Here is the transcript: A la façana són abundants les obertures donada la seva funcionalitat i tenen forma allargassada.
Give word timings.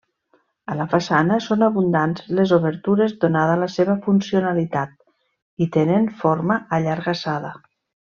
A 0.75 0.77
la 0.77 0.85
façana 0.93 1.37
són 1.47 1.65
abundants 1.67 2.23
les 2.39 2.55
obertures 2.57 3.15
donada 3.27 3.59
la 3.67 3.69
seva 3.75 3.99
funcionalitat 4.09 4.99
i 5.67 5.71
tenen 5.79 6.13
forma 6.25 6.63
allargassada. 6.81 7.59